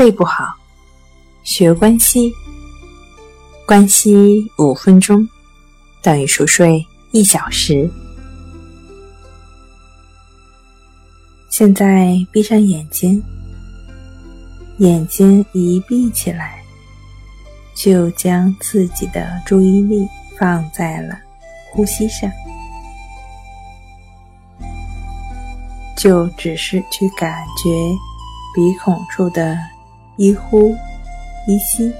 [0.00, 0.46] 睡不好，
[1.42, 2.32] 学关西，
[3.66, 5.28] 关西五分钟
[6.02, 7.86] 等于熟睡一小时。
[11.50, 13.22] 现在闭上眼睛，
[14.78, 16.62] 眼睛一闭起来，
[17.76, 20.08] 就将自己的注意力
[20.38, 21.14] 放在了
[21.74, 22.30] 呼吸上。
[25.94, 27.68] 就只是去感觉
[28.54, 29.58] 鼻孔处的
[30.20, 30.76] 一呼
[31.48, 31.90] 一吸，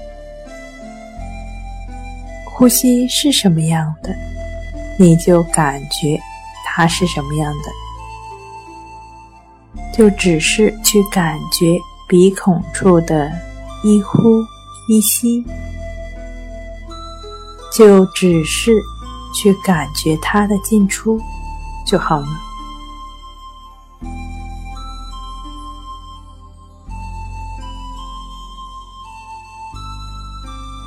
[2.45, 4.13] 呼吸是什么样的，
[4.99, 6.21] 你就感觉
[6.63, 7.71] 它是什么样的。
[9.91, 11.75] 就只是去感觉
[12.07, 13.31] 鼻孔处的
[13.83, 14.19] 一呼
[14.87, 15.43] 一吸，
[17.73, 18.71] 就只是
[19.33, 21.19] 去感觉它的进出
[21.87, 22.27] 就好了。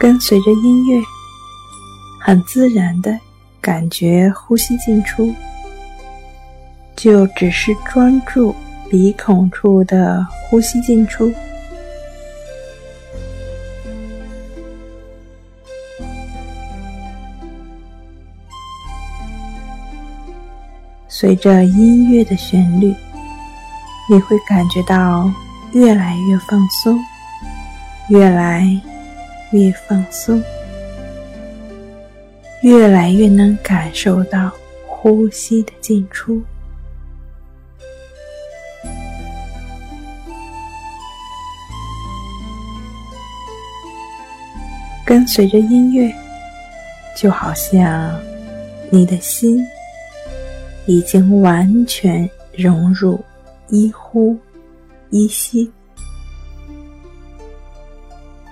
[0.04, 1.02] 跟随着音乐，
[2.20, 3.18] 很自然的
[3.58, 5.34] 感觉呼吸进出，
[6.94, 8.54] 就只是专注
[8.90, 11.32] 鼻孔处的呼吸进出。
[21.08, 22.94] 随着音乐的旋律，
[24.10, 25.32] 你会感觉到
[25.72, 27.00] 越来越放松，
[28.08, 28.78] 越来。
[29.54, 30.42] 越放松，
[32.62, 34.50] 越来越能感受到
[34.84, 36.42] 呼吸的进出。
[45.06, 46.12] 跟随着音乐，
[47.16, 48.20] 就好像
[48.90, 49.64] 你的心
[50.86, 53.24] 已经完全融入
[53.68, 54.36] 一呼
[55.10, 55.70] 一吸。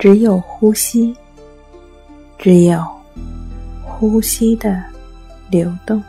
[0.02, 1.16] 只有呼吸，
[2.36, 2.84] 只有
[3.84, 4.82] 呼吸的
[5.48, 6.02] 流动。